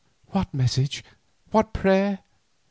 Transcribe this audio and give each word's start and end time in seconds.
"What 0.31 0.51
message 0.51 1.03
and 1.45 1.53
what 1.53 1.73
prayer?" 1.73 2.23